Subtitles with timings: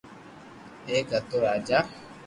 [0.89, 1.79] ايڪ ھتو راجا